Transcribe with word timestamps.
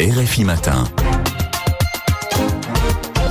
RFI 0.00 0.44
Matin. 0.44 1.17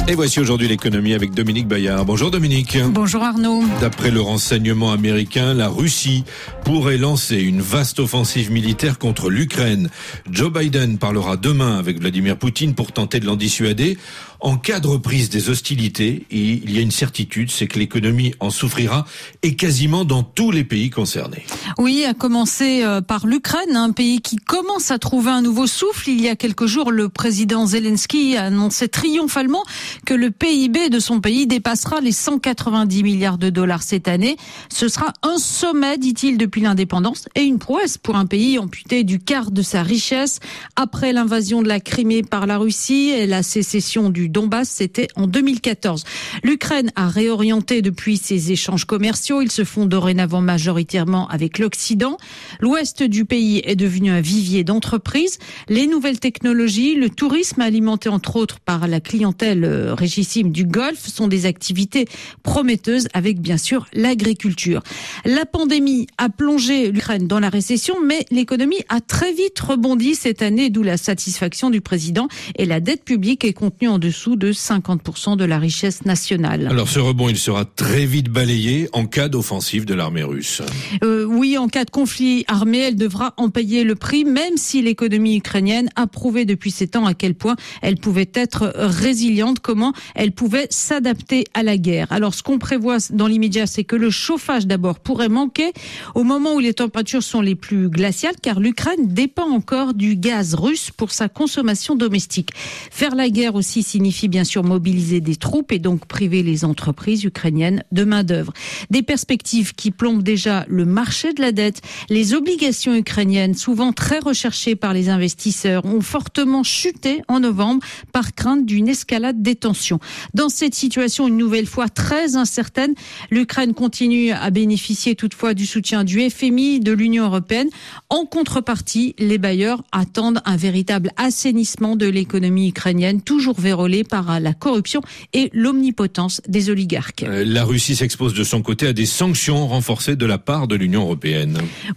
Et 0.10 0.16
voici 0.16 0.40
aujourd'hui 0.40 0.70
l'économie 0.70 1.14
avec 1.14 1.32
Dominique 1.32 1.68
Bayard. 1.68 2.06
Bonjour 2.06 2.32
Dominique. 2.32 2.78
Bonjour 2.92 3.24
Arnaud. 3.24 3.64
D'après 3.82 4.10
le 4.10 4.22
renseignement 4.22 4.94
américain, 4.94 5.54
la 5.54 5.68
Russie 5.68 6.24
pourrait 6.64 6.98
lancer 6.98 7.36
une 7.36 7.60
vaste 7.60 8.00
offensive 8.00 8.50
militaire 8.50 9.00
contre 9.00 9.30
l'Ukraine. 9.30 9.90
Joe 10.32 10.50
Biden 10.50 10.98
parlera 10.98 11.36
demain 11.36 11.78
avec 11.78 12.00
Vladimir 12.00 12.38
Poutine 12.38 12.74
pour 12.74 12.94
tenter 12.94 13.20
de 13.20 13.26
l'en 13.26 13.36
dissuader. 13.36 13.98
En 14.40 14.56
cas 14.56 14.80
de 14.80 14.88
reprise 14.88 15.30
des 15.30 15.50
hostilités, 15.50 16.26
il 16.30 16.72
y 16.72 16.78
a 16.78 16.82
une 16.82 16.92
certitude, 16.92 17.50
c'est 17.50 17.68
que 17.68 17.80
l'économie 17.80 18.34
en 18.40 18.52
souffrira 18.52 19.06
et 19.42 19.56
quasiment 19.56 20.06
dans 20.06 20.22
tous 20.22 20.52
les 20.52 20.64
pays 20.64 20.92
concernés. 20.92 21.44
Oui, 21.80 22.06
à 22.06 22.14
commencer 22.14 22.84
euh, 22.84 23.02
par 23.02 23.26
l'Ukraine, 23.26 23.76
un 23.76 23.92
pays 23.92 24.22
qui 24.22 24.36
commence 24.36 24.92
à 24.92 25.00
trouver 25.00 25.32
un 25.32 25.42
nouveau 25.42 25.66
souffle. 25.66 26.10
Il 26.10 26.22
y 26.22 26.30
a 26.30 26.36
quelques 26.36 26.68
jours, 26.68 26.92
le 26.92 27.10
président 27.10 27.66
Zelensky 27.66 28.38
a 28.38 28.44
annoncé 28.44 28.88
triomphalement 28.88 29.64
que 30.06 30.14
le 30.14 30.32
PIB 30.32 30.90
de 30.90 31.00
son 31.00 31.20
pays 31.20 31.48
dépassera 31.48 32.02
les 32.02 32.12
190 32.12 33.04
milliards 33.04 33.38
de 33.38 33.50
dollars 33.50 33.84
cette 33.84 34.08
année. 34.08 34.38
Ce 34.70 34.88
sera 34.88 35.14
un 35.24 35.38
sommet, 35.38 35.98
dit-il, 35.98 36.38
depuis 36.38 36.62
l'indépendance 36.62 37.28
et 37.36 37.44
une 37.44 37.60
prouesse 37.60 37.98
pour 37.98 38.16
un 38.16 38.26
pays 38.26 38.60
amputé 38.60 39.04
du 39.04 39.20
quart 39.20 39.52
de 39.52 39.62
sa 39.62 39.84
richesse 39.84 40.40
après 40.76 41.14
l'invasion 41.14 41.62
de 41.62 41.68
la 41.68 41.80
Crimée 41.80 42.24
par 42.24 42.48
la 42.48 42.58
Russie 42.58 43.10
et 43.10 43.28
la 43.28 43.44
sécession 43.44 44.10
du 44.10 44.30
Donbass, 44.30 44.70
c'était 44.70 45.08
en 45.16 45.28
2014. 45.28 46.04
L'Ukraine 46.44 46.92
a 46.96 47.08
réorienté 47.08 47.82
depuis 47.82 48.18
ses 48.18 48.52
échanges 48.52 48.86
commerciaux. 48.86 49.42
Ils 49.42 49.52
se 49.52 49.64
font 49.64 49.86
dorénavant 49.86 50.42
majoritairement 50.42 51.28
avec 51.30 51.60
l'Occident. 51.60 52.18
L'ouest 52.60 53.04
du 53.04 53.26
pays 53.26 53.62
est 53.66 53.76
devenu 53.76 54.12
un 54.12 54.22
vivier 54.22 54.64
d'entreprises. 54.64 55.40
Les 55.70 55.88
nouvelles 55.88 56.20
technologies, 56.20 56.96
le 56.96 57.10
tourisme 57.10 57.62
alimenté 57.62 58.10
entre 58.10 58.36
autres 58.36 58.60
par 58.60 58.88
la 58.88 59.00
clientèle 59.00 59.87
euh, 59.88 60.44
du 60.44 60.66
Golfe 60.66 61.08
sont 61.08 61.28
des 61.28 61.46
activités 61.46 62.06
prometteuses 62.44 63.08
avec 63.14 63.40
bien 63.40 63.58
sûr 63.58 63.86
l'agriculture. 63.94 64.82
La 65.26 65.46
pandémie 65.46 66.08
a 66.18 66.30
plongé 66.30 66.92
l'Ukraine 66.92 67.28
dans 67.28 67.40
la 67.40 67.50
récession, 67.50 67.96
mais 68.04 68.26
l'économie 68.32 68.84
a 68.90 69.00
très 69.00 69.32
vite 69.34 69.60
rebondi 69.60 70.16
cette 70.16 70.42
année, 70.42 70.70
d'où 70.70 70.84
la 70.84 70.98
satisfaction 70.98 71.70
du 71.70 71.82
président 71.82 72.28
et 72.56 72.66
la 72.66 72.80
dette 72.80 73.04
publique 73.04 73.46
est 73.46 73.54
contenue 73.54 73.90
en 73.90 74.00
dessous 74.00 74.08
dessous 74.08 74.38
de 74.38 74.54
50% 74.54 75.36
de 75.36 75.44
la 75.44 75.60
richesse 75.60 76.06
nationale. 76.06 76.68
Alors 76.72 76.88
ce 76.88 77.00
rebond, 77.00 77.28
il 77.30 77.38
sera 77.38 77.66
très 77.66 78.06
vite 78.06 78.30
balayé 78.30 78.90
en 78.94 79.06
cas 79.06 79.28
d'offensive 79.28 79.86
de 79.86 79.94
l'armée 79.94 80.24
russe. 80.24 80.62
Euh, 81.04 81.17
oui, 81.38 81.58
en 81.58 81.68
cas 81.68 81.86
de 81.86 81.92
conflit 81.92 82.46
armé, 82.48 82.80
elle 82.80 82.96
devra 82.96 83.36
en 83.38 83.50
payer 83.50 83.84
le 83.84 83.94
prix, 83.94 84.26
même 84.26 84.58
si 84.58 84.82
l'économie 84.82 85.38
ukrainienne 85.38 85.88
a 85.96 86.08
prouvé 86.08 86.46
depuis 86.46 86.72
ces 86.72 86.88
temps 86.88 87.06
à 87.06 87.14
quel 87.14 87.36
point 87.36 87.56
elle 87.84 87.98
pouvait 87.98 88.30
être 88.34 88.74
résiliente, 88.76 89.60
comment 89.60 89.94
elle 90.16 90.32
pouvait 90.32 90.66
s'adapter 90.72 91.46
à 91.54 91.62
la 91.62 91.78
guerre. 91.78 92.08
Alors 92.12 92.34
ce 92.34 92.42
qu'on 92.42 92.58
prévoit 92.58 92.98
dans 93.12 93.28
l'immédiat, 93.28 93.68
c'est 93.68 93.84
que 93.84 93.96
le 93.96 94.10
chauffage 94.10 94.66
d'abord 94.66 95.00
pourrait 95.00 95.30
manquer 95.30 95.74
au 96.16 96.24
moment 96.24 96.56
où 96.56 96.60
les 96.60 96.74
températures 96.74 97.22
sont 97.22 97.42
les 97.42 97.56
plus 97.56 97.90
glaciales, 97.90 98.36
car 98.42 98.60
l'Ukraine 98.60 99.08
dépend 99.08 99.50
encore 99.50 99.94
du 99.94 100.16
gaz 100.16 100.56
russe 100.56 100.90
pour 100.90 101.12
sa 101.12 101.30
consommation 101.30 101.96
domestique. 101.96 102.50
Faire 102.90 103.14
la 103.14 103.30
guerre 103.30 103.54
aussi 103.54 103.84
signifie 103.84 104.28
bien 104.28 104.44
sûr 104.44 104.64
mobiliser 104.64 105.22
des 105.22 105.36
troupes 105.36 105.72
et 105.72 105.80
donc 105.80 106.08
priver 106.08 106.42
les 106.42 106.66
entreprises 106.66 107.24
ukrainiennes 107.24 107.84
de 107.92 108.04
main-d'œuvre. 108.04 108.54
Des 108.90 109.04
perspectives 109.04 109.76
qui 109.76 109.92
plombent 109.92 110.24
déjà 110.24 110.66
le 110.68 110.86
marché 110.86 111.27
de 111.34 111.42
la 111.42 111.52
dette. 111.52 111.82
Les 112.10 112.34
obligations 112.34 112.96
ukrainiennes, 112.96 113.56
souvent 113.56 113.94
très 113.94 114.20
recherchées 114.20 114.76
par 114.76 114.94
les 114.94 115.10
investisseurs, 115.10 115.86
ont 115.86 116.02
fortement 116.02 116.64
chuté 116.64 117.22
en 117.28 117.40
novembre 117.40 117.86
par 118.12 118.34
crainte 118.34 118.66
d'une 118.66 118.88
escalade 118.88 119.42
des 119.42 119.56
tensions. 119.56 120.00
Dans 120.34 120.50
cette 120.50 120.76
situation, 120.76 121.28
une 121.28 121.38
nouvelle 121.38 121.68
fois 121.68 121.90
très 121.90 122.36
incertaine, 122.36 122.94
l'Ukraine 123.32 123.74
continue 123.74 124.32
à 124.32 124.50
bénéficier 124.50 125.16
toutefois 125.16 125.54
du 125.54 125.66
soutien 125.66 126.04
du 126.04 126.30
FMI, 126.30 126.80
de 126.80 126.92
l'Union 126.92 127.26
européenne. 127.26 127.70
En 128.10 128.26
contrepartie, 128.26 129.16
les 129.20 129.38
bailleurs 129.38 129.84
attendent 129.92 130.42
un 130.46 130.58
véritable 130.58 131.12
assainissement 131.18 131.96
de 131.96 132.08
l'économie 132.08 132.70
ukrainienne, 132.70 133.22
toujours 133.22 133.60
vérolée 133.60 134.04
par 134.04 134.40
la 134.40 134.54
corruption 134.54 135.02
et 135.34 135.50
l'omnipotence 135.54 136.42
des 136.48 136.70
oligarques. 136.70 137.24
Euh, 137.24 137.44
la 137.46 137.64
Russie 137.64 137.96
s'expose 137.96 138.34
de 138.34 138.44
son 138.44 138.62
côté 138.62 138.88
à 138.88 138.94
des 138.94 139.06
sanctions 139.06 139.68
renforcées 139.68 140.16
de 140.16 140.26
la 140.26 140.38
part 140.38 140.68
de 140.68 140.76
l'Union 140.76 141.02
européenne. 141.02 141.17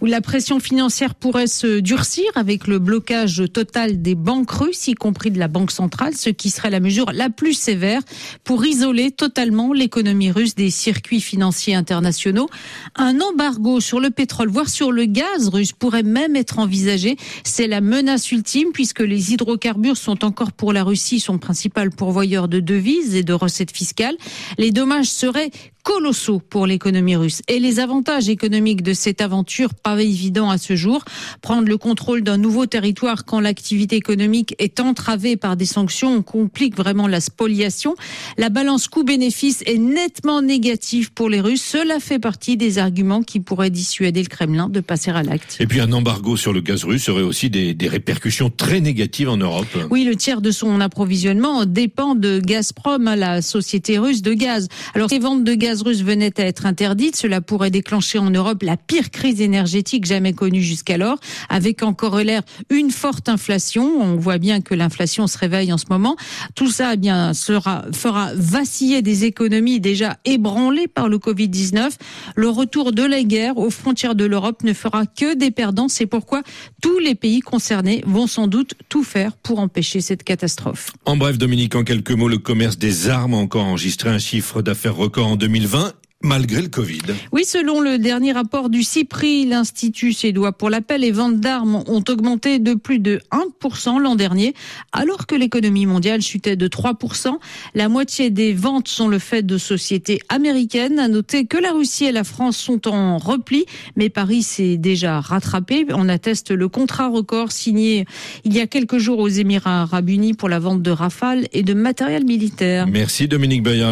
Où 0.01 0.05
la 0.05 0.21
pression 0.21 0.59
financière 0.59 1.15
pourrait 1.15 1.47
se 1.47 1.79
durcir 1.79 2.25
avec 2.35 2.67
le 2.67 2.79
blocage 2.79 3.43
total 3.53 4.01
des 4.01 4.15
banques 4.15 4.51
russes, 4.51 4.87
y 4.87 4.93
compris 4.93 5.31
de 5.31 5.39
la 5.39 5.47
Banque 5.47 5.71
centrale, 5.71 6.15
ce 6.15 6.29
qui 6.29 6.49
serait 6.49 6.69
la 6.69 6.79
mesure 6.79 7.11
la 7.13 7.29
plus 7.29 7.53
sévère 7.53 8.01
pour 8.43 8.65
isoler 8.65 9.11
totalement 9.11 9.73
l'économie 9.73 10.31
russe 10.31 10.55
des 10.55 10.69
circuits 10.69 11.21
financiers 11.21 11.75
internationaux. 11.75 12.49
Un 12.95 13.19
embargo 13.19 13.79
sur 13.79 13.99
le 13.99 14.09
pétrole, 14.09 14.49
voire 14.49 14.69
sur 14.69 14.91
le 14.91 15.05
gaz 15.05 15.49
russe, 15.49 15.71
pourrait 15.71 16.03
même 16.03 16.35
être 16.35 16.59
envisagé. 16.59 17.17
C'est 17.43 17.67
la 17.67 17.81
menace 17.81 18.31
ultime 18.31 18.69
puisque 18.73 19.01
les 19.01 19.33
hydrocarbures 19.33 19.97
sont 19.97 20.23
encore 20.25 20.51
pour 20.51 20.73
la 20.73 20.83
Russie 20.83 21.19
son 21.19 21.37
principal 21.37 21.91
pourvoyeur 21.91 22.47
de 22.47 22.59
devises 22.59 23.15
et 23.15 23.23
de 23.23 23.33
recettes 23.33 23.75
fiscales. 23.75 24.15
Les 24.57 24.71
dommages 24.71 25.09
seraient 25.09 25.51
colossaux 25.83 26.39
pour 26.39 26.67
l'économie 26.67 27.15
russe. 27.15 27.41
Et 27.47 27.59
les 27.59 27.79
avantages 27.79 28.29
économiques 28.29 28.83
de 28.83 28.93
cette 28.93 29.21
aventure, 29.21 29.73
pas 29.73 30.01
évident 30.01 30.49
à 30.49 30.57
ce 30.57 30.75
jour. 30.75 31.03
Prendre 31.41 31.67
le 31.67 31.77
contrôle 31.77 32.21
d'un 32.23 32.37
nouveau 32.37 32.65
territoire 32.65 33.25
quand 33.25 33.39
l'activité 33.39 33.95
économique 33.95 34.55
est 34.59 34.79
entravée 34.79 35.37
par 35.37 35.55
des 35.55 35.65
sanctions 35.65 36.21
complique 36.21 36.75
vraiment 36.75 37.07
la 37.07 37.21
spoliation. 37.21 37.95
La 38.37 38.49
balance 38.49 38.87
coût-bénéfice 38.87 39.63
est 39.65 39.77
nettement 39.77 40.41
négative 40.41 41.11
pour 41.13 41.29
les 41.29 41.41
Russes. 41.41 41.63
Cela 41.63 41.99
fait 41.99 42.19
partie 42.19 42.57
des 42.57 42.77
arguments 42.77 43.23
qui 43.23 43.39
pourraient 43.39 43.69
dissuader 43.69 44.21
le 44.23 44.27
Kremlin 44.27 44.69
de 44.69 44.79
passer 44.79 45.11
à 45.11 45.23
l'acte. 45.23 45.57
Et 45.59 45.67
puis 45.67 45.79
un 45.79 45.91
embargo 45.91 46.37
sur 46.37 46.53
le 46.53 46.61
gaz 46.61 46.83
russe 46.83 47.09
aurait 47.09 47.21
aussi 47.21 47.49
des, 47.49 47.73
des 47.73 47.87
répercussions 47.87 48.49
très 48.49 48.81
négatives 48.81 49.29
en 49.29 49.37
Europe. 49.37 49.67
Oui, 49.89 50.03
le 50.03 50.15
tiers 50.15 50.41
de 50.41 50.51
son 50.51 50.79
approvisionnement 50.81 51.65
dépend 51.65 52.15
de 52.15 52.39
Gazprom, 52.39 53.03
la 53.03 53.41
société 53.41 53.97
russe 53.97 54.21
de 54.21 54.33
gaz. 54.33 54.67
Alors 54.93 55.07
les 55.09 55.19
ventes 55.19 55.43
de 55.43 55.53
gaz 55.53 55.70
gaz 55.71 55.83
russe 55.83 56.03
venait 56.03 56.37
à 56.37 56.43
être 56.43 56.65
interdite, 56.65 57.15
cela 57.15 57.39
pourrait 57.39 57.71
déclencher 57.71 58.19
en 58.19 58.29
Europe 58.29 58.61
la 58.61 58.75
pire 58.75 59.09
crise 59.09 59.39
énergétique 59.39 60.03
jamais 60.03 60.33
connue 60.33 60.61
jusqu'alors, 60.61 61.17
avec 61.47 61.81
en 61.81 61.93
corollaire 61.93 62.41
une 62.69 62.91
forte 62.91 63.29
inflation. 63.29 64.01
On 64.01 64.17
voit 64.17 64.37
bien 64.37 64.59
que 64.59 64.75
l'inflation 64.75 65.27
se 65.27 65.37
réveille 65.37 65.71
en 65.71 65.77
ce 65.77 65.85
moment. 65.89 66.17
Tout 66.55 66.69
ça, 66.69 66.95
eh 66.95 66.97
bien, 66.97 67.33
sera, 67.33 67.85
fera 67.93 68.31
vaciller 68.35 69.01
des 69.01 69.23
économies 69.23 69.79
déjà 69.79 70.17
ébranlées 70.25 70.89
par 70.89 71.07
le 71.07 71.19
Covid-19. 71.19 71.91
Le 72.35 72.49
retour 72.49 72.91
de 72.91 73.03
la 73.03 73.23
guerre 73.23 73.57
aux 73.57 73.69
frontières 73.69 74.15
de 74.15 74.25
l'Europe 74.25 74.63
ne 74.63 74.73
fera 74.73 75.05
que 75.05 75.35
des 75.35 75.51
perdants. 75.51 75.87
C'est 75.87 76.05
pourquoi 76.05 76.43
tous 76.81 76.99
les 76.99 77.15
pays 77.15 77.39
concernés 77.39 78.03
vont 78.05 78.27
sans 78.27 78.47
doute 78.47 78.73
tout 78.89 79.05
faire 79.05 79.37
pour 79.37 79.59
empêcher 79.59 80.01
cette 80.01 80.25
catastrophe. 80.25 80.91
En 81.05 81.15
bref, 81.15 81.37
Dominique, 81.37 81.75
en 81.75 81.85
quelques 81.85 82.11
mots, 82.11 82.27
le 82.27 82.39
commerce 82.39 82.77
des 82.77 83.07
armes 83.07 83.35
a 83.35 83.37
encore 83.37 83.63
enregistré 83.63 84.09
un 84.09 84.19
chiffre 84.19 84.61
d'affaires 84.61 84.97
record 84.97 85.27
en 85.27 85.37
2020 85.37 85.60
2020 85.61 85.93
malgré 86.23 86.61
le 86.61 86.67
Covid. 86.67 87.01
Oui, 87.31 87.45
selon 87.45 87.81
le 87.81 87.97
dernier 87.97 88.31
rapport 88.31 88.69
du 88.69 88.83
CIPRI, 88.83 89.45
l'Institut 89.45 90.13
suédois 90.13 90.51
pour 90.51 90.69
l'appel, 90.69 91.01
les 91.01 91.11
ventes 91.11 91.39
d'armes 91.39 91.83
ont 91.87 92.03
augmenté 92.09 92.59
de 92.59 92.73
plus 92.73 92.99
de 92.99 93.21
1% 93.31 93.99
l'an 93.99 94.15
dernier, 94.15 94.53
alors 94.91 95.25
que 95.25 95.35
l'économie 95.35 95.85
mondiale 95.85 96.21
chutait 96.21 96.55
de 96.55 96.67
3%. 96.67 97.37
La 97.73 97.89
moitié 97.89 98.29
des 98.29 98.53
ventes 98.53 98.87
sont 98.87 99.07
le 99.07 99.19
fait 99.19 99.43
de 99.43 99.57
sociétés 99.57 100.19
américaines. 100.29 100.99
À 100.99 101.07
noter 101.07 101.45
que 101.45 101.57
la 101.57 101.71
Russie 101.71 102.05
et 102.05 102.11
la 102.11 102.23
France 102.23 102.57
sont 102.57 102.87
en 102.87 103.17
repli, 103.17 103.65
mais 103.95 104.09
Paris 104.09 104.43
s'est 104.43 104.77
déjà 104.77 105.19
rattrapé. 105.19 105.85
On 105.89 106.07
atteste 106.09 106.51
le 106.51 106.67
contrat 106.67 107.07
record 107.07 107.51
signé 107.51 108.05
il 108.43 108.53
y 108.53 108.59
a 108.59 108.67
quelques 108.67 108.97
jours 108.97 109.19
aux 109.19 109.27
Émirats 109.27 109.81
arabes 109.81 110.09
unis 110.09 110.33
pour 110.33 110.49
la 110.49 110.59
vente 110.59 110.81
de 110.81 110.91
rafales 110.91 111.47
et 111.53 111.63
de 111.63 111.73
matériel 111.73 112.25
militaire. 112.25 112.87
Merci 112.87 113.27
Dominique 113.27 113.63
Bayard. 113.63 113.89